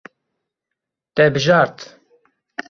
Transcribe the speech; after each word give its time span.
Te 1.15 1.27
bijart. 1.33 1.79